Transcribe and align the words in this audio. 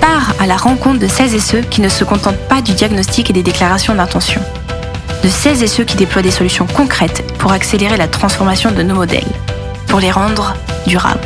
part 0.00 0.34
à 0.38 0.46
la 0.46 0.56
rencontre 0.56 0.98
de 0.98 1.06
celles 1.06 1.34
et 1.34 1.40
ceux 1.40 1.60
qui 1.60 1.80
ne 1.80 1.88
se 1.88 2.04
contentent 2.04 2.48
pas 2.48 2.62
du 2.62 2.72
diagnostic 2.72 3.30
et 3.30 3.32
des 3.32 3.42
déclarations 3.42 3.94
d'intention. 3.94 4.40
De 5.22 5.28
celles 5.28 5.62
et 5.62 5.66
ceux 5.66 5.84
qui 5.84 5.96
déploient 5.96 6.22
des 6.22 6.30
solutions 6.30 6.66
concrètes 6.66 7.24
pour 7.38 7.52
accélérer 7.52 7.96
la 7.96 8.08
transformation 8.08 8.72
de 8.72 8.82
nos 8.82 8.94
modèles, 8.94 9.24
pour 9.86 10.00
les 10.00 10.10
rendre 10.10 10.54
durables. 10.86 11.20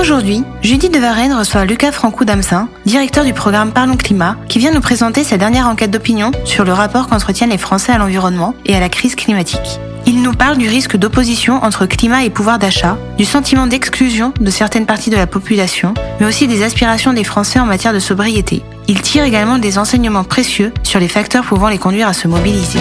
Aujourd'hui, 0.00 0.44
Judith 0.62 0.94
de 0.94 0.98
Varenne 0.98 1.34
reçoit 1.34 1.66
Lucas 1.66 1.92
Francou-Damsin, 1.92 2.68
directeur 2.86 3.24
du 3.24 3.34
programme 3.34 3.70
Parlons 3.70 3.96
Climat, 3.96 4.36
qui 4.48 4.58
vient 4.58 4.72
nous 4.72 4.80
présenter 4.80 5.24
sa 5.24 5.36
dernière 5.36 5.68
enquête 5.68 5.90
d'opinion 5.90 6.32
sur 6.44 6.64
le 6.64 6.72
rapport 6.72 7.06
qu'entretiennent 7.06 7.50
les 7.50 7.58
Français 7.58 7.92
à 7.92 7.98
l'environnement 7.98 8.54
et 8.64 8.74
à 8.74 8.80
la 8.80 8.88
crise 8.88 9.14
climatique. 9.14 9.78
Il 10.06 10.22
nous 10.22 10.32
parle 10.32 10.58
du 10.58 10.68
risque 10.68 10.96
d'opposition 10.96 11.62
entre 11.62 11.86
climat 11.86 12.24
et 12.24 12.30
pouvoir 12.30 12.58
d'achat, 12.58 12.98
du 13.18 13.24
sentiment 13.24 13.66
d'exclusion 13.66 14.32
de 14.40 14.50
certaines 14.50 14.86
parties 14.86 15.10
de 15.10 15.16
la 15.16 15.26
population, 15.26 15.94
mais 16.18 16.26
aussi 16.26 16.48
des 16.48 16.62
aspirations 16.62 17.12
des 17.12 17.24
Français 17.24 17.60
en 17.60 17.66
matière 17.66 17.92
de 17.92 17.98
sobriété. 17.98 18.62
Il 18.88 19.02
tire 19.02 19.24
également 19.24 19.58
des 19.58 19.78
enseignements 19.78 20.24
précieux 20.24 20.72
sur 20.82 21.00
les 21.00 21.08
facteurs 21.08 21.44
pouvant 21.44 21.68
les 21.68 21.78
conduire 21.78 22.08
à 22.08 22.12
se 22.12 22.28
mobiliser. 22.28 22.80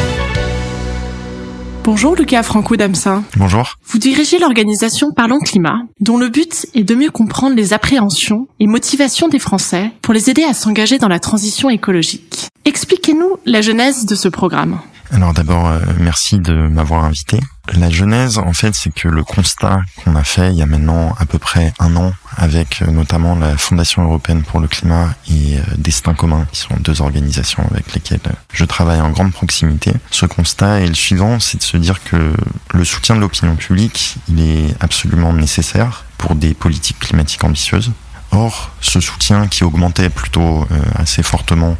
Bonjour 1.83 2.15
Lucas 2.15 2.43
Franco 2.43 2.75
Damsin. 2.75 3.23
Bonjour. 3.35 3.75
Vous 3.85 3.97
dirigez 3.97 4.37
l'organisation 4.37 5.11
Parlons 5.11 5.39
Climat, 5.39 5.79
dont 5.99 6.17
le 6.17 6.29
but 6.29 6.67
est 6.75 6.83
de 6.83 6.93
mieux 6.93 7.09
comprendre 7.09 7.55
les 7.55 7.73
appréhensions 7.73 8.47
et 8.59 8.67
motivations 8.67 9.27
des 9.27 9.39
Français 9.39 9.91
pour 10.01 10.13
les 10.13 10.29
aider 10.29 10.43
à 10.43 10.53
s'engager 10.53 10.97
dans 10.99 11.07
la 11.07 11.19
transition 11.19 11.69
écologique. 11.69 12.49
Expliquez-nous 12.65 13.37
la 13.45 13.61
genèse 13.61 14.05
de 14.05 14.15
ce 14.15 14.27
programme. 14.27 14.79
Alors 15.11 15.33
d'abord, 15.33 15.67
euh, 15.67 15.79
merci 15.99 16.37
de 16.37 16.53
m'avoir 16.53 17.03
invité. 17.03 17.39
La 17.73 17.89
genèse, 17.89 18.37
en 18.37 18.53
fait, 18.53 18.75
c'est 18.75 18.93
que 18.93 19.07
le 19.07 19.23
constat 19.23 19.81
qu'on 20.03 20.15
a 20.15 20.23
fait 20.23 20.51
il 20.51 20.57
y 20.57 20.61
a 20.61 20.67
maintenant 20.67 21.15
à 21.19 21.25
peu 21.25 21.39
près 21.39 21.73
un 21.79 21.95
an 21.95 22.13
avec 22.37 22.81
euh, 22.81 22.91
notamment 22.91 23.35
la 23.35 23.57
Fondation 23.57 24.03
européenne 24.03 24.43
pour 24.43 24.59
le 24.59 24.67
climat 24.67 25.15
et 25.29 25.57
euh, 25.57 25.61
Destin 25.77 26.13
commun, 26.13 26.45
qui 26.51 26.59
sont 26.59 26.75
deux 26.79 27.01
organisations 27.01 27.63
avec 27.71 27.93
lesquelles 27.93 28.19
je 28.53 28.65
travaille 28.65 29.01
en 29.01 29.09
grande 29.09 29.33
proximité. 29.33 29.93
Ce 30.11 30.27
constat 30.27 30.81
est 30.81 30.87
le 30.87 30.93
suivant, 30.93 31.39
c'est 31.39 31.57
de 31.57 31.63
se 31.63 31.77
dire 31.77 32.03
que 32.03 32.33
le 32.73 32.85
soutien 32.85 33.15
de 33.15 33.21
l'opinion 33.21 33.55
publique, 33.55 34.17
il 34.29 34.41
est 34.41 34.75
absolument 34.79 35.33
nécessaire 35.33 36.05
pour 36.17 36.35
des 36.35 36.53
politiques 36.53 36.99
climatiques 36.99 37.43
ambitieuses. 37.43 37.91
Or, 38.31 38.71
ce 38.79 38.99
soutien 38.99 39.47
qui 39.47 39.63
augmentait 39.63 40.09
plutôt 40.09 40.61
euh, 40.71 40.81
assez 40.95 41.23
fortement 41.23 41.77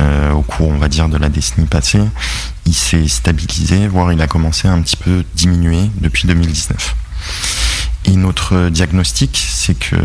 euh, 0.00 0.32
au 0.32 0.42
cours, 0.42 0.68
on 0.68 0.78
va 0.78 0.88
dire, 0.88 1.08
de 1.08 1.18
la 1.18 1.28
décennie 1.28 1.66
passée, 1.66 2.02
il 2.64 2.74
s'est 2.74 3.06
stabilisé, 3.06 3.86
voire 3.86 4.12
il 4.12 4.20
a 4.22 4.26
commencé 4.26 4.66
à 4.66 4.72
un 4.72 4.80
petit 4.80 4.96
peu 4.96 5.24
diminuer 5.34 5.90
depuis 6.00 6.26
2019. 6.26 6.96
Et 8.06 8.16
notre 8.16 8.70
diagnostic, 8.70 9.46
c'est 9.50 9.78
que 9.78 9.96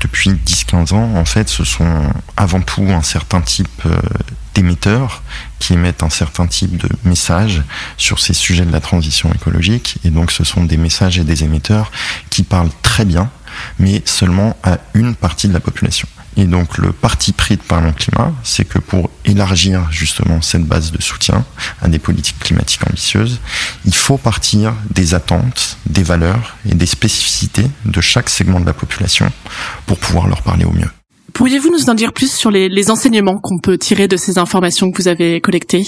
depuis 0.00 0.30
10-15 0.30 0.94
ans, 0.94 1.14
en 1.16 1.24
fait, 1.26 1.48
ce 1.48 1.64
sont 1.64 2.10
avant 2.36 2.60
tout 2.60 2.86
un 2.88 3.02
certain 3.02 3.42
type 3.42 3.68
euh, 3.84 3.94
d'émetteurs 4.54 5.22
qui 5.58 5.74
émettent 5.74 6.02
un 6.02 6.10
certain 6.10 6.46
type 6.46 6.78
de 6.78 6.88
messages 7.04 7.62
sur 7.98 8.20
ces 8.20 8.32
sujets 8.32 8.64
de 8.64 8.72
la 8.72 8.80
transition 8.80 9.30
écologique. 9.34 9.98
Et 10.04 10.10
donc, 10.10 10.32
ce 10.32 10.44
sont 10.44 10.64
des 10.64 10.78
messages 10.78 11.18
et 11.18 11.24
des 11.24 11.44
émetteurs 11.44 11.92
qui 12.30 12.42
parlent 12.42 12.70
très 12.82 13.04
bien 13.04 13.30
mais 13.78 14.02
seulement 14.04 14.56
à 14.62 14.78
une 14.94 15.14
partie 15.14 15.48
de 15.48 15.52
la 15.52 15.60
population. 15.60 16.08
Et 16.36 16.44
donc 16.44 16.76
le 16.76 16.92
parti 16.92 17.32
pris 17.32 17.56
de 17.56 17.62
Parlons 17.62 17.92
Climat, 17.92 18.32
c'est 18.42 18.66
que 18.66 18.78
pour 18.78 19.10
élargir 19.24 19.90
justement 19.90 20.42
cette 20.42 20.64
base 20.64 20.92
de 20.92 21.00
soutien 21.00 21.44
à 21.80 21.88
des 21.88 21.98
politiques 21.98 22.38
climatiques 22.38 22.86
ambitieuses, 22.86 23.40
il 23.86 23.94
faut 23.94 24.18
partir 24.18 24.74
des 24.90 25.14
attentes, 25.14 25.78
des 25.86 26.02
valeurs 26.02 26.56
et 26.68 26.74
des 26.74 26.86
spécificités 26.86 27.66
de 27.86 28.00
chaque 28.02 28.28
segment 28.28 28.60
de 28.60 28.66
la 28.66 28.74
population 28.74 29.32
pour 29.86 29.98
pouvoir 29.98 30.26
leur 30.26 30.42
parler 30.42 30.66
au 30.66 30.72
mieux. 30.72 30.90
Pourriez-vous 31.32 31.70
nous 31.70 31.88
en 31.90 31.94
dire 31.94 32.12
plus 32.12 32.32
sur 32.32 32.50
les, 32.50 32.68
les 32.68 32.90
enseignements 32.90 33.38
qu'on 33.38 33.58
peut 33.58 33.78
tirer 33.78 34.08
de 34.08 34.16
ces 34.16 34.38
informations 34.38 34.90
que 34.90 35.02
vous 35.02 35.08
avez 35.08 35.40
collectées? 35.40 35.86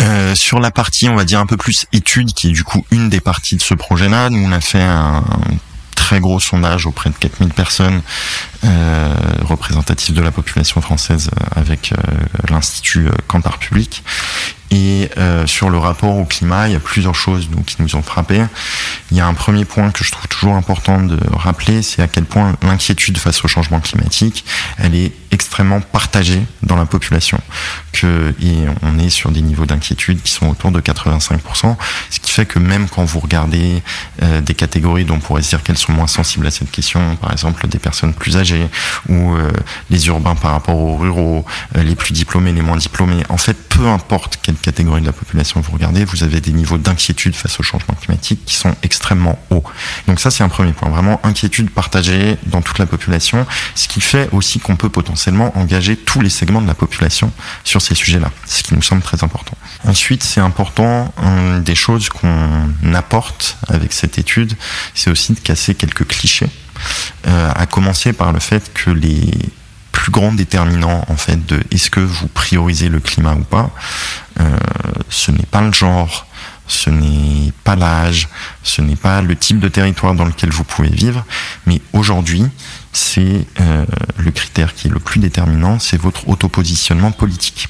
Euh, 0.00 0.34
sur 0.34 0.60
la 0.60 0.70
partie, 0.70 1.08
on 1.08 1.14
va 1.14 1.24
dire 1.24 1.38
un 1.38 1.46
peu 1.46 1.56
plus 1.56 1.86
étude, 1.92 2.32
qui 2.32 2.48
est 2.48 2.52
du 2.52 2.64
coup 2.64 2.84
une 2.90 3.08
des 3.10 3.20
parties 3.20 3.56
de 3.56 3.62
ce 3.62 3.74
projet-là, 3.74 4.30
nous 4.30 4.44
on 4.44 4.50
a 4.50 4.60
fait 4.60 4.82
un 4.82 5.22
très 6.04 6.20
gros 6.20 6.38
sondage 6.38 6.84
auprès 6.84 7.08
de 7.08 7.14
4000 7.14 7.54
personnes 7.54 8.02
euh, 8.64 9.14
représentatives 9.40 10.14
de 10.14 10.20
la 10.20 10.30
population 10.30 10.82
française 10.82 11.30
euh, 11.32 11.60
avec 11.60 11.92
euh, 11.92 11.96
l'Institut 12.50 13.08
Cantar 13.26 13.58
Public. 13.58 14.02
Et 14.74 15.08
euh, 15.18 15.46
sur 15.46 15.70
le 15.70 15.78
rapport 15.78 16.16
au 16.16 16.24
climat, 16.24 16.66
il 16.66 16.72
y 16.72 16.76
a 16.76 16.80
plusieurs 16.80 17.14
choses 17.14 17.48
qui 17.64 17.80
nous 17.80 17.94
ont 17.94 18.02
frappés. 18.02 18.44
Il 19.12 19.16
y 19.16 19.20
a 19.20 19.26
un 19.26 19.32
premier 19.32 19.64
point 19.64 19.92
que 19.92 20.02
je 20.02 20.10
trouve 20.10 20.26
toujours 20.26 20.56
important 20.56 21.00
de 21.00 21.16
rappeler, 21.32 21.80
c'est 21.80 22.02
à 22.02 22.08
quel 22.08 22.24
point 22.24 22.56
l'inquiétude 22.60 23.16
face 23.18 23.44
au 23.44 23.48
changement 23.48 23.78
climatique, 23.78 24.44
elle 24.78 24.96
est 24.96 25.12
extrêmement 25.30 25.80
partagée 25.80 26.42
dans 26.64 26.74
la 26.74 26.86
population. 26.86 27.38
Et 28.42 28.64
on 28.82 28.98
est 28.98 29.08
sur 29.08 29.30
des 29.30 29.40
niveaux 29.40 29.64
d'inquiétude 29.64 30.20
qui 30.20 30.30
sont 30.30 30.48
autour 30.48 30.70
de 30.70 30.80
85%, 30.80 31.76
ce 32.10 32.20
qui 32.20 32.30
fait 32.30 32.44
que 32.44 32.58
même 32.58 32.88
quand 32.88 33.04
vous 33.04 33.20
regardez 33.20 33.82
euh, 34.22 34.40
des 34.42 34.54
catégories 34.54 35.06
dont 35.06 35.14
on 35.14 35.20
pourrait 35.20 35.42
se 35.42 35.50
dire 35.50 35.62
qu'elles 35.62 35.78
sont 35.78 35.92
moins 35.92 36.06
sensibles 36.06 36.46
à 36.46 36.50
cette 36.50 36.70
question, 36.70 37.16
par 37.16 37.32
exemple 37.32 37.66
des 37.66 37.78
personnes 37.78 38.12
plus 38.12 38.36
âgées 38.36 38.68
ou 39.08 39.34
euh, 39.34 39.50
les 39.88 40.06
urbains 40.08 40.34
par 40.34 40.50
rapport 40.50 40.76
aux 40.76 40.96
ruraux, 40.96 41.46
les 41.74 41.94
plus 41.94 42.12
diplômés, 42.12 42.52
les 42.52 42.60
moins 42.60 42.76
diplômés, 42.76 43.22
en 43.28 43.38
fait, 43.38 43.56
peu 43.68 43.86
importe 43.86 44.38
quelle 44.42 44.56
catégorie 44.64 45.02
de 45.02 45.06
la 45.06 45.12
population 45.12 45.60
vous 45.60 45.72
regardez, 45.72 46.04
vous 46.04 46.24
avez 46.24 46.40
des 46.40 46.52
niveaux 46.52 46.78
d'inquiétude 46.78 47.34
face 47.34 47.60
au 47.60 47.62
changement 47.62 47.94
climatique 47.94 48.40
qui 48.46 48.54
sont 48.54 48.74
extrêmement 48.82 49.38
hauts. 49.50 49.62
Donc 50.08 50.20
ça, 50.20 50.30
c'est 50.30 50.42
un 50.42 50.48
premier 50.48 50.72
point. 50.72 50.88
Vraiment, 50.88 51.20
inquiétude 51.22 51.70
partagée 51.70 52.38
dans 52.46 52.62
toute 52.62 52.78
la 52.78 52.86
population, 52.86 53.46
ce 53.74 53.88
qui 53.88 54.00
fait 54.00 54.28
aussi 54.32 54.60
qu'on 54.60 54.76
peut 54.76 54.88
potentiellement 54.88 55.56
engager 55.58 55.96
tous 55.96 56.20
les 56.20 56.30
segments 56.30 56.62
de 56.62 56.66
la 56.66 56.74
population 56.74 57.30
sur 57.62 57.82
ces 57.82 57.94
sujets-là, 57.94 58.30
ce 58.46 58.62
qui 58.62 58.74
nous 58.74 58.82
semble 58.82 59.02
très 59.02 59.22
important. 59.22 59.56
Ensuite, 59.84 60.22
c'est 60.22 60.40
important, 60.40 61.12
des 61.60 61.74
choses 61.74 62.08
qu'on 62.08 62.94
apporte 62.94 63.58
avec 63.68 63.92
cette 63.92 64.18
étude, 64.18 64.54
c'est 64.94 65.10
aussi 65.10 65.34
de 65.34 65.40
casser 65.40 65.74
quelques 65.74 66.06
clichés, 66.06 66.48
euh, 67.26 67.50
à 67.54 67.66
commencer 67.66 68.12
par 68.12 68.32
le 68.32 68.40
fait 68.40 68.72
que 68.72 68.90
les 68.90 69.30
plus 70.04 70.10
grand 70.10 70.32
déterminant 70.32 71.02
en 71.08 71.16
fait 71.16 71.46
de 71.46 71.62
est-ce 71.70 71.88
que 71.88 72.00
vous 72.00 72.28
priorisez 72.28 72.88
le 72.90 73.00
climat 73.00 73.34
ou 73.34 73.44
pas, 73.44 73.70
euh, 73.70 74.23
ce 75.08 75.30
n'est 75.30 75.46
pas 75.46 75.60
le 75.62 75.72
genre, 75.72 76.26
ce 76.66 76.90
n'est 76.90 77.52
pas 77.62 77.76
l'âge, 77.76 78.28
ce 78.62 78.80
n'est 78.80 78.96
pas 78.96 79.20
le 79.22 79.36
type 79.36 79.58
de 79.58 79.68
territoire 79.68 80.14
dans 80.14 80.24
lequel 80.24 80.50
vous 80.50 80.64
pouvez 80.64 80.88
vivre, 80.88 81.24
mais 81.66 81.80
aujourd'hui, 81.92 82.44
c'est 82.92 83.46
euh, 83.60 83.84
le 84.16 84.30
critère 84.30 84.74
qui 84.74 84.88
est 84.88 84.90
le 84.90 85.00
plus 85.00 85.20
déterminant, 85.20 85.78
c'est 85.78 86.00
votre 86.00 86.28
autopositionnement 86.28 87.12
politique. 87.12 87.68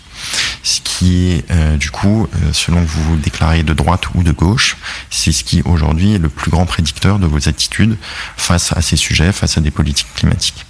Ce 0.63 0.81
qui 0.81 1.33
est, 1.33 1.51
euh, 1.51 1.77
du 1.77 1.91
coup, 1.91 2.27
euh, 2.35 2.53
selon 2.53 2.83
que 2.83 2.89
vous 2.89 3.03
vous 3.05 3.17
déclarez 3.17 3.63
de 3.63 3.75
droite 3.75 4.15
ou 4.15 4.23
de 4.23 4.33
gauche, 4.33 4.77
c'est 5.11 5.33
ce 5.33 5.45
qui 5.45 5.63
aujourd'hui 5.65 6.15
est 6.15 6.19
le 6.19 6.29
plus 6.29 6.51
grand 6.51 6.67
prédicteur 6.67 7.19
de 7.19 7.27
vos 7.27 7.49
attitudes 7.49 7.97
face 8.37 8.73
à 8.73 8.81
ces 8.81 8.97
sujets, 8.97 9.33
face 9.33 9.59
à 9.59 9.61
des 9.61 9.71
politiques 9.71 10.13
climatiques. 10.15 10.65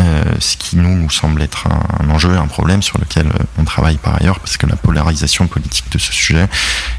Euh, 0.00 0.22
ce 0.38 0.56
qui 0.56 0.76
nous, 0.76 1.10
semble 1.10 1.42
être 1.42 1.66
un, 1.66 2.08
enjeu, 2.10 2.36
un 2.36 2.46
problème 2.46 2.82
sur 2.82 2.98
lequel 2.98 3.26
euh, 3.26 3.44
on 3.58 3.64
travaille 3.64 3.96
par 3.96 4.14
ailleurs, 4.20 4.38
parce 4.38 4.56
que 4.56 4.66
la 4.66 4.76
polarisation 4.76 5.48
politique 5.48 5.90
de 5.90 5.98
ce 5.98 6.12
sujet 6.12 6.46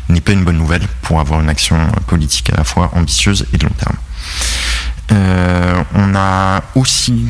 n'est 0.10 0.20
pas 0.20 0.34
une 0.34 0.44
bonne 0.44 0.58
nouvelle 0.58 0.86
pour 1.02 1.20
avoir 1.22 1.40
une 1.40 1.50
action 1.50 1.78
politique 2.08 2.52
à 2.52 2.58
la 2.58 2.64
fois 2.66 2.92
ambitieuse 2.94 3.46
et 3.54 3.58
de 3.58 3.64
long 3.64 3.74
terme. 3.78 3.96
Euh, 5.12 5.84
on 5.96 6.14
a 6.16 6.62
aussi 6.76 7.26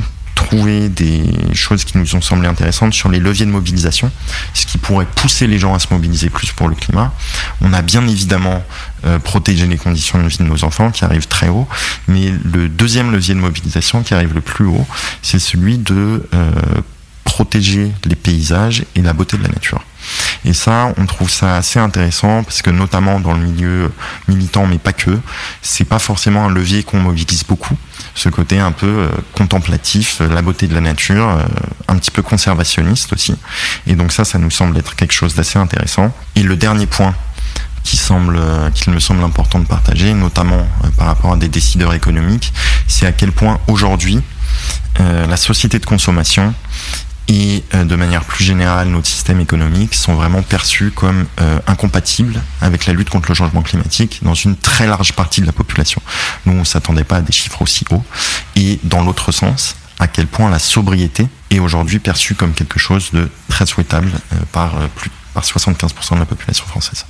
des 0.56 1.24
choses 1.54 1.84
qui 1.84 1.98
nous 1.98 2.16
ont 2.16 2.22
semblé 2.22 2.48
intéressantes 2.48 2.94
sur 2.94 3.10
les 3.10 3.20
leviers 3.20 3.46
de 3.46 3.52
mobilisation, 3.52 4.12
ce 4.54 4.66
qui 4.66 4.78
pourrait 4.78 5.06
pousser 5.06 5.48
les 5.48 5.60
gens 5.60 5.74
à 5.74 5.80
se 5.80 5.88
mobiliser 5.92 6.30
plus 6.30 6.52
pour 6.52 6.68
le 6.68 6.76
climat. 6.76 7.14
On 7.62 7.74
a 7.74 7.82
bien 7.82 8.08
évidemment 8.08 8.64
euh, 9.06 9.20
protégé 9.20 9.68
les 9.68 9.78
conditions 9.78 10.22
de 10.22 10.28
vie 10.28 10.38
de 10.38 10.44
nos 10.44 10.64
enfants 10.64 10.92
qui 10.92 11.06
arrivent 11.06 11.28
très 11.28 11.50
haut, 11.50 11.68
mais 12.08 12.34
le 12.44 12.70
deuxième 12.70 13.12
levier 13.12 13.36
de 13.36 13.40
mobilisation 13.40 14.04
qui 14.04 14.14
arrive 14.14 14.34
le 14.34 14.42
plus 14.42 14.66
haut, 14.66 14.88
c'est 15.22 15.40
celui 15.40 15.78
de 15.78 16.28
euh, 16.34 16.52
protéger 17.40 17.90
les 18.04 18.18
paysages 18.18 18.84
et 18.96 19.02
la 19.02 19.14
beauté 19.14 19.38
de 19.38 19.44
la 19.44 19.48
nature. 19.48 19.82
Et 20.44 20.52
ça, 20.52 20.94
on 20.98 21.06
trouve 21.06 21.30
ça 21.30 21.56
assez 21.56 21.80
intéressant 21.80 22.44
parce 22.44 22.62
que 22.62 22.70
notamment 22.70 23.22
dans 23.22 23.32
le 23.32 23.40
milieu 23.40 23.94
militant, 24.28 24.68
mais 24.68 24.78
pas 24.78 24.92
que, 24.92 25.18
c'est 25.62 25.86
pas 25.86 26.00
forcément 26.00 26.48
un 26.48 26.50
levier 26.50 26.84
qu'on 26.84 27.00
mobilise 27.00 27.46
beaucoup. 27.46 27.78
Ce 28.14 28.28
côté 28.28 28.60
un 28.60 28.74
peu 28.74 28.88
euh, 28.88 29.08
contemplatif, 29.38 30.20
la 30.20 30.42
beauté 30.42 30.68
de 30.68 30.74
la 30.74 30.82
nature, 30.82 31.30
euh, 31.30 31.44
un 31.88 31.96
petit 31.98 32.12
peu 32.12 32.22
conservationniste 32.22 33.14
aussi. 33.14 33.36
Et 33.88 33.96
donc 33.96 34.12
ça, 34.12 34.26
ça 34.26 34.38
nous 34.38 34.52
semble 34.52 34.78
être 34.78 34.98
quelque 34.98 35.14
chose 35.14 35.34
d'assez 35.36 35.60
intéressant. 35.60 36.14
Et 36.36 36.44
le 36.44 36.58
dernier 36.58 36.88
point 36.88 37.16
qui 37.86 37.96
semble, 37.96 38.36
euh, 38.38 38.70
qu'il 38.72 38.92
me 38.92 39.00
semble 39.00 39.24
important 39.24 39.60
de 39.60 39.66
partager, 39.66 40.14
notamment 40.14 40.68
par 40.98 41.08
rapport 41.08 41.32
à 41.32 41.38
des 41.38 41.48
décideurs 41.48 41.94
économiques, 41.94 42.52
c'est 42.88 43.06
à 43.06 43.14
quel 43.14 43.32
point 43.32 43.60
aujourd'hui 43.68 44.20
la 44.98 45.38
société 45.38 45.80
de 45.80 45.86
consommation 45.86 46.54
et 47.30 47.64
euh, 47.76 47.86
de 47.86 47.96
manière 47.96 48.26
plus 48.26 48.44
générale 48.44 48.90
notre 48.90 49.08
système 49.08 49.40
économique 49.40 49.94
sont 49.94 50.16
vraiment 50.16 50.42
perçus 50.42 50.92
comme 50.92 51.28
euh, 51.40 51.60
incompatibles 51.68 52.42
avec 52.60 52.88
la 52.88 52.94
lutte 52.94 53.10
contre 53.10 53.30
le 53.30 53.36
changement 53.36 53.62
climatique 53.62 54.20
dans 54.24 54.34
une 54.34 54.58
très 54.58 54.88
large 54.88 55.14
partie 55.14 55.40
de 55.40 55.46
la 55.46 55.52
population. 55.52 56.02
Nous, 56.46 56.54
on 56.54 56.66
s'attendait 56.66 57.04
pas 57.04 57.18
à 57.18 57.22
des 57.22 57.32
chiffres 57.32 57.62
aussi 57.62 57.86
hauts. 57.92 58.04
Et 58.56 58.80
dans 58.84 59.04
l'autre 59.04 59.32
sens, 59.32 59.76
à 60.00 60.08
quel 60.08 60.26
point 60.26 60.50
la 60.50 60.60
sobriété 60.60 61.28
est 61.52 61.60
aujourd'hui 61.60 62.00
perçue 62.00 62.34
comme 62.34 62.54
quelque 62.54 62.80
chose 62.80 63.12
de 63.14 63.30
très 63.48 63.68
souhaitable 63.68 64.12
euh, 64.34 64.38
par 64.52 64.72
plus 64.96 65.12
par 65.36 65.44
75% 65.44 66.16
de 66.16 66.20
la 66.20 66.26
population 66.26 66.66
française. 66.66 67.06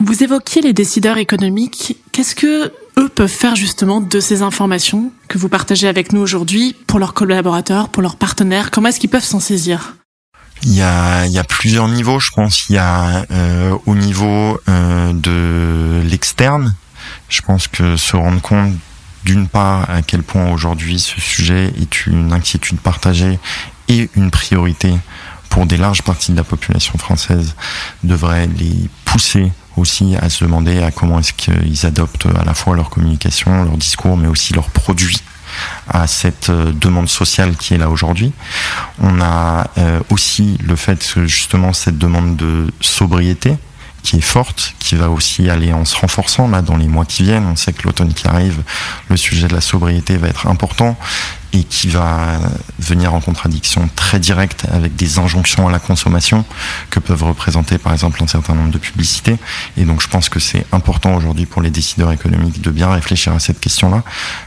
Vous 0.00 0.22
évoquiez 0.22 0.62
les 0.62 0.72
décideurs 0.72 1.18
économiques. 1.18 1.96
Qu'est-ce 2.12 2.34
que 2.34 2.72
eux 2.98 3.08
peuvent 3.08 3.28
faire 3.28 3.56
justement 3.56 4.00
de 4.00 4.20
ces 4.20 4.42
informations 4.42 5.12
que 5.28 5.38
vous 5.38 5.48
partagez 5.48 5.88
avec 5.88 6.12
nous 6.12 6.20
aujourd'hui 6.20 6.76
pour 6.86 6.98
leurs 6.98 7.14
collaborateurs, 7.14 7.88
pour 7.88 8.02
leurs 8.02 8.16
partenaires? 8.16 8.70
Comment 8.70 8.88
est-ce 8.88 9.00
qu'ils 9.00 9.10
peuvent 9.10 9.24
s'en 9.24 9.40
saisir? 9.40 9.94
Il 10.62 10.74
y, 10.74 10.80
a, 10.82 11.44
plusieurs 11.46 11.88
niveaux, 11.88 12.20
je 12.20 12.30
pense. 12.30 12.68
Il 12.70 12.76
y 12.76 12.78
a 12.78 13.26
euh, 13.30 13.76
au 13.86 13.94
niveau 13.94 14.58
euh, 14.68 15.12
de 15.12 16.00
l'externe, 16.08 16.74
je 17.28 17.42
pense 17.42 17.68
que 17.68 17.96
se 17.96 18.16
rendre 18.16 18.40
compte 18.40 18.72
d'une 19.24 19.48
part 19.48 19.90
à 19.90 20.02
quel 20.02 20.22
point 20.22 20.50
aujourd'hui 20.52 21.00
ce 21.00 21.20
sujet 21.20 21.72
est 21.80 22.06
une 22.06 22.32
inquiétude 22.32 22.78
partagée 22.78 23.38
et 23.88 24.08
une 24.16 24.30
priorité 24.30 24.94
pour 25.50 25.66
des 25.66 25.76
larges 25.76 26.02
parties 26.02 26.32
de 26.32 26.36
la 26.36 26.44
population 26.44 26.98
française 26.98 27.54
devrait 28.02 28.46
les 28.46 28.88
pousser 29.04 29.52
aussi 29.76 30.16
à 30.16 30.28
se 30.28 30.44
demander 30.44 30.82
à 30.82 30.90
comment 30.90 31.18
est-ce 31.18 31.32
qu'ils 31.32 31.86
adoptent 31.86 32.26
à 32.26 32.44
la 32.44 32.54
fois 32.54 32.76
leur 32.76 32.90
communication, 32.90 33.64
leur 33.64 33.76
discours, 33.76 34.16
mais 34.16 34.28
aussi 34.28 34.54
leurs 34.54 34.70
produits 34.70 35.20
à 35.88 36.06
cette 36.06 36.50
euh, 36.50 36.72
demande 36.72 37.08
sociale 37.08 37.56
qui 37.56 37.74
est 37.74 37.78
là 37.78 37.88
aujourd'hui. 37.88 38.32
On 39.00 39.20
a 39.20 39.68
euh, 39.78 40.00
aussi 40.10 40.58
le 40.66 40.76
fait 40.76 41.12
que 41.14 41.26
justement 41.26 41.72
cette 41.72 41.98
demande 41.98 42.36
de 42.36 42.72
sobriété 42.80 43.56
qui 44.04 44.16
est 44.18 44.20
forte, 44.20 44.74
qui 44.78 44.94
va 44.94 45.08
aussi 45.08 45.48
aller 45.48 45.72
en 45.72 45.84
se 45.86 45.96
renforçant 45.96 46.46
là 46.46 46.60
dans 46.62 46.76
les 46.76 46.86
mois 46.86 47.06
qui 47.06 47.24
viennent. 47.24 47.46
On 47.46 47.56
sait 47.56 47.72
que 47.72 47.82
l'automne 47.84 48.12
qui 48.12 48.28
arrive, 48.28 48.62
le 49.08 49.16
sujet 49.16 49.48
de 49.48 49.54
la 49.54 49.62
sobriété 49.62 50.18
va 50.18 50.28
être 50.28 50.46
important 50.46 50.96
et 51.54 51.62
qui 51.62 51.88
va 51.88 52.40
venir 52.78 53.14
en 53.14 53.20
contradiction 53.20 53.88
très 53.94 54.18
directe 54.18 54.66
avec 54.72 54.96
des 54.96 55.18
injonctions 55.18 55.68
à 55.68 55.72
la 55.72 55.78
consommation 55.78 56.44
que 56.90 56.98
peuvent 56.98 57.22
représenter 57.22 57.78
par 57.78 57.92
exemple 57.92 58.22
un 58.22 58.26
certain 58.26 58.54
nombre 58.54 58.72
de 58.72 58.78
publicités. 58.78 59.36
Et 59.76 59.84
donc 59.84 60.02
je 60.02 60.08
pense 60.08 60.28
que 60.28 60.40
c'est 60.40 60.66
important 60.72 61.14
aujourd'hui 61.14 61.46
pour 61.46 61.62
les 61.62 61.70
décideurs 61.70 62.12
économiques 62.12 62.60
de 62.60 62.70
bien 62.70 62.90
réfléchir 62.90 63.32
à 63.32 63.38
cette 63.38 63.60
question-là, 63.60 64.02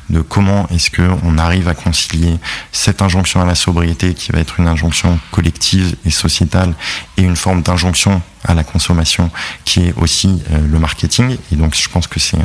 de 0.10 0.22
comment 0.22 0.68
est-ce 0.70 0.92
qu'on 0.92 1.38
arrive 1.38 1.68
à 1.68 1.74
concilier 1.74 2.38
cette 2.72 3.02
injonction 3.02 3.42
à 3.42 3.46
la 3.46 3.56
sobriété 3.56 4.14
qui 4.14 4.32
va 4.34 4.40
être 4.40 4.60
une 4.60 4.68
injonction 4.68 5.18
collective 5.32 5.96
et 6.06 6.12
sociétale 6.12 6.76
et 7.16 7.24
une 7.24 7.38
forme 7.38 7.64
d'injonction 7.64 8.22
à 8.48 8.54
la 8.54 8.64
consommation 8.64 9.30
qui 9.66 9.88
est 9.88 9.94
aussi 9.98 10.42
euh, 10.52 10.60
le 10.68 10.80
marketing. 10.80 11.38
Et 11.52 11.56
donc 11.56 11.76
je 11.76 11.90
pense 11.90 12.08
que 12.08 12.20
c'est 12.20 12.38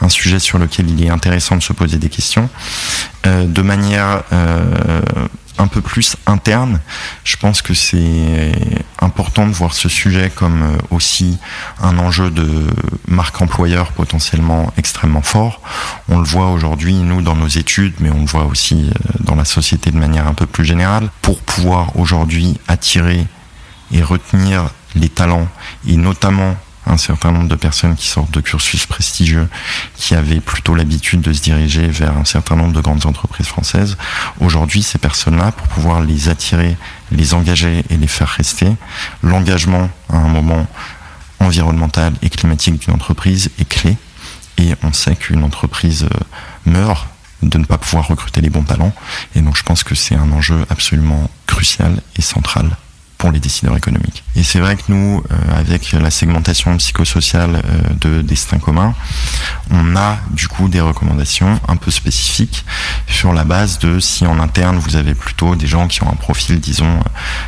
un 0.00 0.08
sujet 0.08 0.38
sur 0.38 0.58
lequel 0.58 0.88
il 0.88 1.04
est 1.04 1.10
intéressant 1.10 1.56
de 1.56 1.62
se 1.62 1.72
poser 1.72 1.98
des 1.98 2.08
questions. 2.08 2.48
Euh, 3.26 3.44
de 3.44 3.62
manière 3.62 4.22
euh, 4.32 5.02
un 5.58 5.66
peu 5.66 5.82
plus 5.82 6.16
interne, 6.26 6.80
je 7.24 7.36
pense 7.36 7.60
que 7.60 7.74
c'est 7.74 8.52
important 9.00 9.46
de 9.46 9.52
voir 9.52 9.74
ce 9.74 9.90
sujet 9.90 10.32
comme 10.34 10.78
aussi 10.90 11.38
un 11.82 11.98
enjeu 11.98 12.30
de 12.30 12.66
marque 13.08 13.42
employeur 13.42 13.92
potentiellement 13.92 14.72
extrêmement 14.78 15.20
fort. 15.20 15.60
On 16.08 16.18
le 16.18 16.24
voit 16.24 16.50
aujourd'hui, 16.50 16.94
nous, 16.94 17.20
dans 17.20 17.36
nos 17.36 17.48
études, 17.48 17.92
mais 18.00 18.10
on 18.10 18.20
le 18.20 18.26
voit 18.26 18.44
aussi 18.44 18.90
dans 19.18 19.34
la 19.34 19.44
société 19.44 19.90
de 19.90 19.98
manière 19.98 20.26
un 20.26 20.34
peu 20.34 20.46
plus 20.46 20.64
générale. 20.64 21.10
Pour 21.20 21.40
pouvoir 21.40 21.94
aujourd'hui 21.98 22.58
attirer 22.66 23.26
et 23.92 24.02
retenir 24.02 24.70
les 24.94 25.08
talents, 25.08 25.48
et 25.86 25.96
notamment 25.96 26.56
un 26.86 26.96
certain 26.96 27.30
nombre 27.30 27.48
de 27.48 27.54
personnes 27.54 27.94
qui 27.94 28.08
sortent 28.08 28.30
de 28.32 28.40
cursus 28.40 28.86
prestigieux, 28.86 29.48
qui 29.96 30.14
avaient 30.14 30.40
plutôt 30.40 30.74
l'habitude 30.74 31.20
de 31.20 31.32
se 31.32 31.40
diriger 31.40 31.88
vers 31.88 32.16
un 32.16 32.24
certain 32.24 32.56
nombre 32.56 32.72
de 32.72 32.80
grandes 32.80 33.06
entreprises 33.06 33.46
françaises. 33.46 33.96
Aujourd'hui, 34.40 34.82
ces 34.82 34.98
personnes-là, 34.98 35.52
pour 35.52 35.68
pouvoir 35.68 36.02
les 36.02 36.28
attirer, 36.28 36.76
les 37.12 37.34
engager 37.34 37.84
et 37.90 37.96
les 37.96 38.06
faire 38.06 38.28
rester, 38.28 38.74
l'engagement 39.22 39.88
à 40.08 40.16
un 40.16 40.28
moment 40.28 40.66
environnemental 41.38 42.12
et 42.22 42.30
climatique 42.30 42.80
d'une 42.80 42.94
entreprise 42.94 43.50
est 43.58 43.68
clé. 43.68 43.96
Et 44.58 44.74
on 44.82 44.92
sait 44.92 45.16
qu'une 45.16 45.42
entreprise 45.42 46.04
euh, 46.04 46.70
meurt 46.70 47.08
de 47.42 47.56
ne 47.56 47.64
pas 47.64 47.78
pouvoir 47.78 48.06
recruter 48.08 48.42
les 48.42 48.50
bons 48.50 48.64
talents. 48.64 48.92
Et 49.34 49.40
donc 49.40 49.56
je 49.56 49.62
pense 49.62 49.82
que 49.82 49.94
c'est 49.94 50.14
un 50.14 50.30
enjeu 50.32 50.66
absolument 50.68 51.30
crucial 51.46 52.02
et 52.16 52.22
central 52.22 52.76
pour 53.20 53.30
les 53.30 53.38
décideurs 53.38 53.76
économiques. 53.76 54.24
Et 54.34 54.42
c'est 54.42 54.60
vrai 54.60 54.76
que 54.76 54.84
nous, 54.88 55.22
euh, 55.30 55.36
avec 55.54 55.92
la 55.92 56.10
segmentation 56.10 56.74
psychosociale 56.78 57.56
euh, 57.56 57.94
de 58.00 58.22
Destin 58.22 58.58
commun, 58.58 58.94
on 59.70 59.94
a 59.94 60.16
du 60.30 60.48
coup 60.48 60.68
des 60.70 60.80
recommandations 60.80 61.60
un 61.68 61.76
peu 61.76 61.90
spécifiques 61.90 62.64
sur 63.06 63.34
la 63.34 63.44
base 63.44 63.78
de 63.78 64.00
si 64.00 64.26
en 64.26 64.40
interne 64.40 64.78
vous 64.78 64.96
avez 64.96 65.14
plutôt 65.14 65.54
des 65.54 65.66
gens 65.66 65.86
qui 65.86 66.02
ont 66.02 66.10
un 66.10 66.16
profil, 66.16 66.60
disons, 66.60 66.98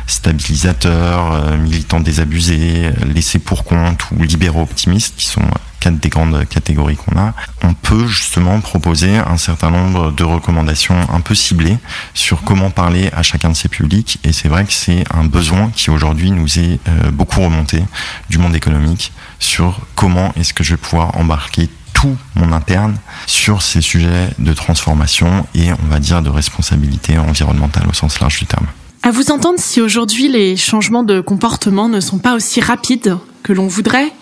stabilisateur, 0.05 1.33
euh, 1.33 1.57
militant 1.57 1.99
désabusé, 1.99 2.91
laissé 3.11 3.39
pour 3.39 3.63
compte 3.63 4.03
ou 4.11 4.21
libéraux 4.21 4.61
optimistes, 4.61 5.15
qui 5.17 5.25
sont 5.25 5.41
quatre 5.83 5.99
des 5.99 6.07
grandes 6.07 6.47
catégories 6.47 6.95
qu'on 6.95 7.17
a, 7.19 7.33
on 7.61 7.73
peut 7.73 8.07
justement 8.07 8.61
proposer 8.61 9.17
un 9.17 9.35
certain 9.35 9.69
nombre 9.69 10.13
de 10.13 10.23
recommandations 10.23 10.95
un 11.11 11.19
peu 11.19 11.35
ciblées 11.35 11.77
sur 12.13 12.43
comment 12.43 12.69
parler 12.69 13.09
à 13.13 13.21
chacun 13.21 13.49
de 13.49 13.55
ces 13.55 13.67
publics. 13.67 14.17
Et 14.23 14.31
c'est 14.31 14.47
vrai 14.47 14.63
que 14.63 14.71
c'est 14.71 15.03
un 15.13 15.25
besoin 15.25 15.71
qui 15.75 15.89
aujourd'hui 15.89 16.31
nous 16.31 16.57
est 16.57 16.79
euh, 16.87 17.11
beaucoup 17.11 17.41
remonté 17.41 17.83
du 18.29 18.37
monde 18.37 18.55
économique 18.55 19.11
sur 19.39 19.81
comment 19.95 20.31
est-ce 20.37 20.53
que 20.53 20.63
je 20.63 20.75
vais 20.75 20.77
pouvoir 20.77 21.17
embarquer 21.17 21.67
tout 21.91 22.15
mon 22.35 22.53
interne 22.53 22.95
sur 23.27 23.61
ces 23.61 23.81
sujets 23.81 24.29
de 24.39 24.53
transformation 24.53 25.45
et 25.53 25.73
on 25.73 25.87
va 25.89 25.99
dire 25.99 26.21
de 26.21 26.29
responsabilité 26.29 27.17
environnementale 27.17 27.87
au 27.89 27.93
sens 27.93 28.21
large 28.21 28.39
du 28.39 28.45
terme. 28.45 28.67
À 29.03 29.11
vous 29.11 29.31
entendre, 29.31 29.59
si 29.59 29.81
aujourd'hui 29.81 30.29
les 30.29 30.55
changements 30.55 31.03
de 31.03 31.19
comportement 31.19 31.89
ne 31.89 31.99
sont 31.99 32.19
pas 32.19 32.35
aussi 32.35 32.61
rapides 32.61 33.17
que 33.43 33.51
l'on 33.51 33.67
voudrait, 33.67 34.13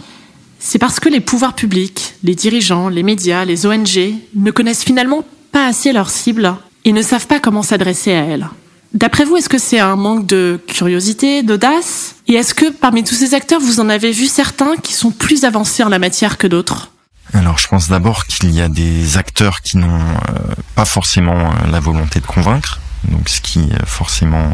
c'est 0.63 0.77
parce 0.77 0.99
que 0.99 1.09
les 1.09 1.19
pouvoirs 1.19 1.55
publics, 1.55 2.13
les 2.23 2.35
dirigeants, 2.35 2.87
les 2.87 3.01
médias, 3.01 3.45
les 3.45 3.65
ONG 3.65 4.13
ne 4.35 4.51
connaissent 4.51 4.83
finalement 4.83 5.25
pas 5.51 5.65
assez 5.65 5.91
leur 5.91 6.11
cible 6.11 6.53
et 6.85 6.93
ne 6.93 7.01
savent 7.01 7.25
pas 7.25 7.39
comment 7.39 7.63
s'adresser 7.63 8.13
à 8.13 8.23
elle. 8.23 8.47
D'après 8.93 9.25
vous, 9.25 9.37
est-ce 9.37 9.49
que 9.49 9.57
c'est 9.57 9.79
un 9.79 9.95
manque 9.95 10.27
de 10.27 10.59
curiosité, 10.67 11.41
d'audace? 11.41 12.15
Et 12.27 12.33
est-ce 12.33 12.53
que 12.53 12.69
parmi 12.69 13.03
tous 13.03 13.15
ces 13.15 13.33
acteurs, 13.33 13.59
vous 13.59 13.79
en 13.79 13.89
avez 13.89 14.11
vu 14.11 14.27
certains 14.27 14.75
qui 14.75 14.93
sont 14.93 15.09
plus 15.09 15.45
avancés 15.45 15.83
en 15.83 15.89
la 15.89 15.97
matière 15.97 16.37
que 16.37 16.45
d'autres? 16.45 16.91
Alors 17.33 17.57
je 17.57 17.67
pense 17.67 17.87
d'abord 17.87 18.25
qu'il 18.25 18.51
y 18.51 18.61
a 18.61 18.69
des 18.69 19.17
acteurs 19.17 19.61
qui 19.61 19.77
n'ont 19.77 19.99
euh, 19.99 20.53
pas 20.75 20.85
forcément 20.85 21.33
euh, 21.33 21.71
la 21.71 21.79
volonté 21.79 22.19
de 22.19 22.25
convaincre, 22.25 22.79
donc 23.07 23.29
ce 23.29 23.41
qui 23.41 23.61
euh, 23.61 23.85
forcément 23.85 24.53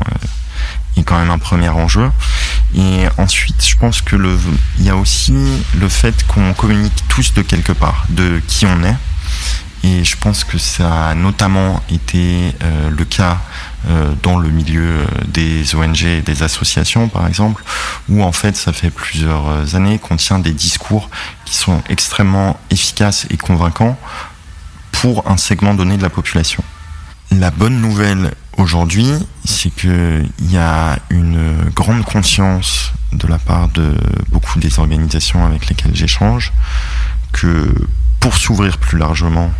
est 0.95 1.03
quand 1.03 1.17
même 1.17 1.31
un 1.31 1.39
premier 1.39 1.69
enjeu. 1.69 2.09
Et 2.75 3.05
ensuite, 3.17 3.65
je 3.65 3.75
pense 3.77 4.01
que 4.01 4.15
le, 4.15 4.37
il 4.77 4.85
y 4.85 4.89
a 4.89 4.95
aussi 4.95 5.33
le 5.79 5.89
fait 5.89 6.25
qu'on 6.27 6.53
communique 6.53 7.03
tous 7.07 7.33
de 7.33 7.41
quelque 7.41 7.71
part, 7.71 8.05
de 8.09 8.41
qui 8.47 8.65
on 8.65 8.83
est. 8.83 8.95
Et 9.83 10.03
je 10.03 10.17
pense 10.17 10.43
que 10.43 10.57
ça 10.57 11.09
a 11.09 11.15
notamment 11.15 11.81
été 11.89 12.53
euh, 12.63 12.89
le 12.89 13.05
cas 13.05 13.39
euh, 13.87 14.11
dans 14.23 14.37
le 14.37 14.49
milieu 14.49 14.81
euh, 14.81 15.05
des 15.27 15.75
ONG 15.75 16.03
et 16.03 16.21
des 16.21 16.43
associations, 16.43 17.07
par 17.07 17.27
exemple, 17.27 17.63
où 18.09 18.23
en 18.23 18.31
fait 18.31 18.57
ça 18.57 18.73
fait 18.73 18.89
plusieurs 18.89 19.75
années 19.75 19.99
qu'on 19.99 20.17
tient 20.17 20.39
des 20.39 20.51
discours 20.51 21.09
qui 21.45 21.55
sont 21.55 21.81
extrêmement 21.89 22.59
efficaces 22.69 23.27
et 23.29 23.37
convaincants 23.37 23.97
pour 24.91 25.29
un 25.29 25.37
segment 25.37 25.73
donné 25.73 25.95
de 25.95 26.03
la 26.03 26.09
population. 26.09 26.63
La 27.31 27.51
bonne 27.51 27.79
nouvelle 27.79 28.33
aujourd'hui, 28.57 29.11
c'est 29.45 29.69
qu'il 29.69 30.29
y 30.49 30.57
a 30.57 30.99
une 31.09 31.69
grande 31.73 32.03
conscience 32.03 32.91
de 33.13 33.27
la 33.27 33.39
part 33.39 33.69
de 33.69 33.95
beaucoup 34.29 34.59
des 34.59 34.79
organisations 34.79 35.45
avec 35.45 35.69
lesquelles 35.69 35.95
j'échange 35.95 36.51
que 37.31 37.73
pour 38.19 38.35
s'ouvrir 38.35 38.77
plus 38.77 38.97
largement, 38.97 39.51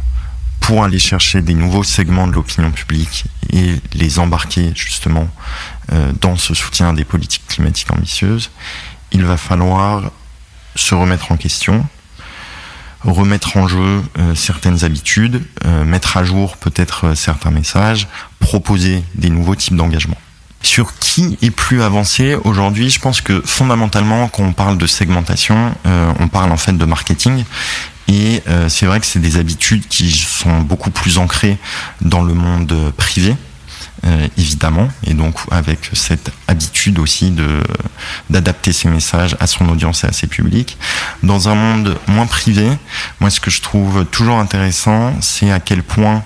pour 0.60 0.84
aller 0.84 1.00
chercher 1.00 1.42
des 1.42 1.54
nouveaux 1.54 1.84
segments 1.84 2.28
de 2.28 2.34
l'opinion 2.34 2.72
publique 2.72 3.26
et 3.54 3.76
les 3.94 4.20
embarquer 4.20 4.72
justement 4.76 5.30
euh, 5.94 6.12
dans 6.20 6.36
ce 6.36 6.54
soutien 6.54 6.94
des 6.94 7.06
politiques 7.06 7.48
climatiques 7.48 7.92
ambitieuses, 7.92 8.52
il 9.12 9.24
va 9.24 9.38
falloir 9.38 10.12
se 10.76 10.94
remettre 10.94 11.32
en 11.32 11.38
question, 11.38 11.86
remettre 13.04 13.58
en 13.58 13.68
jeu 13.68 14.02
euh, 14.20 14.36
certaines 14.36 14.84
habitudes, 14.84 15.44
euh, 15.66 15.84
mettre 15.84 16.18
à 16.18 16.24
jour 16.24 16.58
peut-être 16.58 17.16
certains 17.16 17.52
messages, 17.52 18.08
proposer 18.40 19.04
des 19.16 19.30
nouveaux 19.30 19.56
types 19.56 19.76
d'engagement. 19.76 20.18
Sur 20.64 20.98
qui 20.98 21.38
est 21.42 21.52
plus 21.52 21.82
avancé 21.82 22.36
aujourd'hui, 22.44 22.90
je 22.90 23.00
pense 23.00 23.22
que 23.22 23.42
fondamentalement, 23.46 24.28
quand 24.28 24.44
on 24.44 24.54
parle 24.54 24.78
de 24.78 24.88
segmentation, 24.88 25.72
on 25.86 26.28
parle 26.28 26.52
en 26.52 26.58
fait 26.58 26.76
de 26.76 26.84
marketing 26.84 27.46
et 28.08 28.42
euh, 28.48 28.70
c'est 28.70 28.86
vrai 28.86 29.00
que 29.00 29.06
c'est 29.06 29.20
des 29.20 29.38
habitudes 29.38 29.88
qui 29.88 30.12
sont 30.12 30.62
beaucoup 30.62 30.92
plus 30.92 31.18
ancrées 31.18 31.58
dans 32.02 32.24
le 32.24 32.34
monde 32.34 32.74
privé. 32.96 33.36
Euh, 34.06 34.28
évidemment, 34.38 34.90
et 35.06 35.16
donc 35.16 35.36
avec 35.50 35.90
cette 35.94 36.32
habitude 36.48 37.00
aussi 37.00 37.32
de 37.32 37.64
d'adapter 38.30 38.72
ses 38.72 38.90
messages 38.90 39.36
à 39.40 39.48
son 39.48 39.68
audience 39.70 40.04
et 40.04 40.08
à 40.08 40.12
ses 40.12 40.28
publics. 40.28 40.78
Dans 41.24 41.50
un 41.50 41.56
monde 41.56 41.98
moins 42.08 42.28
privé, 42.28 42.70
moi 43.20 43.32
ce 43.32 43.40
que 43.40 43.50
je 43.50 43.60
trouve 43.60 44.06
toujours 44.06 44.38
intéressant, 44.38 45.14
c'est 45.22 45.52
à 45.52 45.60
quel 45.60 45.82
point 45.82 46.24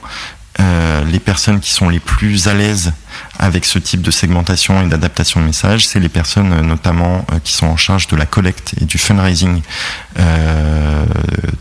euh, 0.59 1.03
les 1.05 1.19
personnes 1.19 1.61
qui 1.61 1.71
sont 1.71 1.87
les 1.87 2.01
plus 2.01 2.49
à 2.49 2.53
l'aise 2.53 2.91
avec 3.39 3.65
ce 3.65 3.79
type 3.79 4.01
de 4.01 4.11
segmentation 4.11 4.81
et 4.81 4.87
d'adaptation 4.87 5.39
de 5.39 5.45
messages, 5.45 5.87
c'est 5.87 5.99
les 5.99 6.09
personnes 6.09 6.53
euh, 6.53 6.61
notamment 6.61 7.25
euh, 7.31 7.39
qui 7.43 7.53
sont 7.53 7.67
en 7.67 7.77
charge 7.77 8.07
de 8.07 8.15
la 8.15 8.25
collecte 8.25 8.73
et 8.81 8.85
du 8.85 8.97
fundraising 8.97 9.61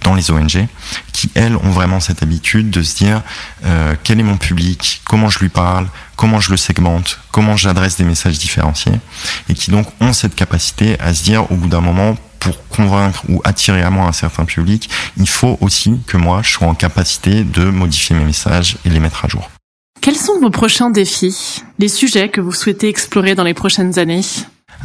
dans 0.02 0.14
les 0.14 0.30
ONG, 0.30 0.66
qui 1.12 1.30
elles 1.34 1.54
ont 1.54 1.70
vraiment 1.70 2.00
cette 2.00 2.22
habitude 2.22 2.70
de 2.70 2.82
se 2.82 2.96
dire 2.96 3.22
quel 4.02 4.18
est 4.18 4.24
mon 4.24 4.36
public, 4.38 5.02
comment 5.04 5.28
je 5.28 5.38
lui 5.38 5.48
parle, 5.48 5.86
comment 6.16 6.40
je 6.40 6.50
le 6.50 6.56
segmente, 6.56 7.20
comment 7.30 7.56
j'adresse 7.56 7.96
des 7.96 8.04
messages 8.04 8.38
différenciés, 8.38 8.98
et 9.48 9.54
qui 9.54 9.70
donc 9.70 9.86
ont 10.00 10.12
cette 10.12 10.34
capacité 10.34 10.98
à 11.00 11.14
se 11.14 11.22
dire 11.22 11.50
au 11.52 11.54
bout 11.54 11.68
d'un 11.68 11.80
moment 11.80 12.16
pour 12.40 12.66
convaincre 12.68 13.22
ou 13.28 13.40
attirer 13.44 13.82
à 13.82 13.90
moi 13.90 14.06
un 14.06 14.12
certain 14.12 14.44
public, 14.44 14.90
il 15.16 15.28
faut 15.28 15.58
aussi 15.60 16.00
que 16.06 16.16
moi, 16.16 16.40
je 16.42 16.50
sois 16.50 16.66
en 16.66 16.74
capacité 16.74 17.44
de 17.44 17.64
modifier 17.64 18.16
mes 18.16 18.24
messages 18.24 18.78
et 18.84 18.88
les 18.88 18.98
mettre 18.98 19.24
à 19.24 19.28
jour. 19.28 19.48
Quels 20.00 20.16
sont 20.16 20.40
vos 20.40 20.50
prochains 20.50 20.88
défis, 20.88 21.62
les 21.78 21.88
sujets 21.88 22.30
que 22.30 22.40
vous 22.40 22.52
souhaitez 22.52 22.88
explorer 22.88 23.34
dans 23.34 23.44
les 23.44 23.52
prochaines 23.52 23.98
années? 23.98 24.22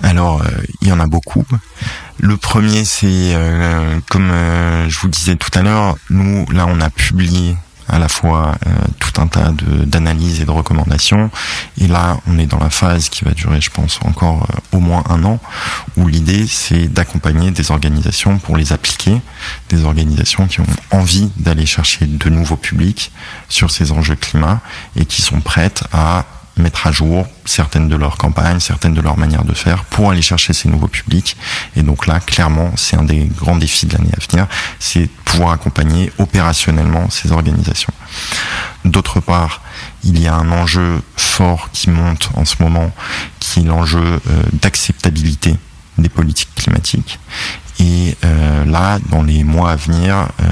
Alors, 0.04 0.42
euh, 0.42 0.48
il 0.82 0.90
y 0.90 0.92
en 0.92 1.00
a 1.00 1.08
beaucoup. 1.08 1.46
Le 2.20 2.36
premier, 2.36 2.84
c'est, 2.84 3.34
euh, 3.34 4.00
comme 4.10 4.30
euh, 4.30 4.90
je 4.90 5.00
vous 5.00 5.08
disais 5.08 5.38
tout 5.38 5.52
à 5.58 5.62
l'heure, 5.62 5.96
nous, 6.10 6.46
là, 6.52 6.66
on 6.68 6.82
a 6.82 6.90
publié 6.90 7.56
à 7.88 8.00
la 8.00 8.08
fois 8.08 8.56
euh, 8.66 8.70
tout 9.00 9.22
un 9.22 9.28
tas 9.28 9.52
d'analyses 9.86 10.42
et 10.42 10.46
de 10.46 10.52
recommandations. 10.52 11.30
Et 11.78 11.88
là, 11.88 12.18
on 12.28 12.38
est 12.38 12.48
dans 12.48 12.60
la 12.60 12.70
phase 12.70 13.10
qui 13.10 13.24
va 13.24 13.32
durer, 13.32 13.62
je 13.62 13.70
pense, 13.70 14.00
encore 14.04 14.48
euh, 14.50 14.78
au 14.78 14.80
moins 14.80 15.04
un 15.10 15.24
an, 15.24 15.40
où 15.98 16.08
l'idée, 16.08 16.48
c'est 16.48 16.88
d'accompagner 16.88 17.52
des 17.52 17.72
organisations 17.72 18.38
pour 18.40 18.58
les 18.58 18.74
appliquer, 18.74 19.22
des 19.70 19.84
organisations 19.86 20.48
qui 20.48 20.62
ont 20.62 20.68
envie 20.92 21.30
d'aller 21.38 21.66
chercher 21.66 22.06
de 22.06 22.30
nouveaux 22.30 22.58
publics 22.58 23.12
sur 23.50 23.72
ces 23.72 23.92
enjeux 23.92 24.16
climat 24.16 24.62
et 24.96 25.06
qui 25.06 25.22
sont 25.22 25.42
prêtes 25.42 25.84
à 25.94 26.26
mettre 26.58 26.88
à 26.88 26.92
jour 26.92 27.28
certaines 27.46 27.90
de 27.90 27.96
leurs 27.96 28.18
campagnes, 28.18 28.60
certaines 28.60 28.94
de 28.94 29.02
leurs 29.02 29.18
manières 29.18 29.44
de 29.44 29.54
faire 29.54 29.84
pour 29.86 30.12
aller 30.12 30.22
chercher 30.22 30.54
ces 30.54 30.70
nouveaux 30.70 30.88
publics. 30.88 31.36
Et 31.76 31.84
donc 31.84 32.08
là, 32.08 32.20
clairement, 32.20 32.72
c'est 32.76 32.96
un 32.96 33.04
des 33.04 33.26
grands 33.26 33.58
défis 33.58 33.86
de 33.86 33.94
l'année 33.94 34.12
à 34.16 34.32
venir, 34.32 34.48
c'est 34.80 35.10
pouvoir 35.26 35.52
accompagner 35.52 36.12
opérationnellement 36.18 37.10
ces 37.10 37.32
organisations. 37.32 37.94
D'autre 38.86 39.20
part, 39.20 39.62
il 40.04 40.20
y 40.20 40.28
a 40.28 40.36
un 40.36 40.52
enjeu 40.52 41.02
fort 41.18 41.70
qui 41.74 41.90
monte 41.90 42.30
en 42.36 42.46
ce 42.46 42.56
moment, 42.62 42.92
qui 43.40 43.62
est 43.62 43.64
l'enjeu 43.64 44.00
euh, 44.00 44.44
d'acceptabilité 44.54 45.56
des 45.98 46.10
politiques 46.10 46.54
climatiques. 46.56 47.20
Et 47.80 48.16
euh, 48.24 48.66
là, 48.66 49.00
dans 49.10 49.24
les 49.24 49.44
mois 49.44 49.72
à 49.72 49.76
venir, 49.76 50.16
euh, 50.16 50.46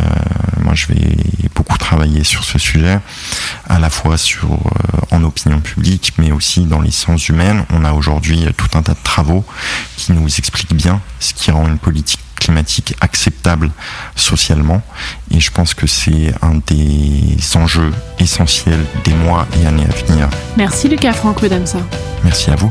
moi 0.61 0.73
je 0.75 0.87
vais 0.87 1.17
beaucoup 1.55 1.77
travailler 1.77 2.23
sur 2.23 2.43
ce 2.43 2.57
sujet, 2.59 2.99
à 3.69 3.79
la 3.79 3.89
fois 3.89 4.17
sur 4.17 4.53
euh, 4.53 4.57
en 5.11 5.23
opinion 5.23 5.59
publique, 5.59 6.13
mais 6.17 6.31
aussi 6.31 6.65
dans 6.65 6.81
les 6.81 6.91
sciences 6.91 7.29
humaines. 7.29 7.65
On 7.71 7.85
a 7.85 7.93
aujourd'hui 7.93 8.45
tout 8.57 8.77
un 8.77 8.81
tas 8.81 8.93
de 8.93 9.03
travaux 9.03 9.45
qui 9.97 10.11
nous 10.11 10.27
expliquent 10.27 10.75
bien 10.75 11.01
ce 11.19 11.33
qui 11.33 11.51
rend 11.51 11.67
une 11.67 11.79
politique 11.79 12.19
climatique 12.35 12.95
acceptable 12.99 13.71
socialement. 14.15 14.81
Et 15.31 15.39
je 15.39 15.49
pense 15.51 15.73
que 15.73 15.87
c'est 15.87 16.33
un 16.41 16.55
des 16.67 17.37
enjeux 17.55 17.93
essentiels 18.19 18.85
des 19.05 19.13
mois 19.13 19.47
et 19.61 19.65
années 19.65 19.85
à 19.85 20.05
venir. 20.05 20.29
Merci 20.57 20.89
Lucas 20.89 21.13
Franco 21.13 21.47
Damsa. 21.47 21.79
Merci 22.23 22.51
à 22.51 22.55
vous. 22.55 22.69